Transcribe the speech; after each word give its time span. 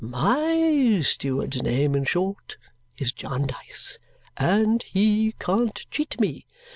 My 0.03 0.99
steward's 1.03 1.61
name, 1.61 1.93
in 1.93 2.05
short, 2.05 2.57
is 2.97 3.11
Jarndyce, 3.11 3.99
and 4.35 4.81
he 4.81 5.35
can't 5.39 5.85
cheat 5.91 6.19
me. 6.19 6.47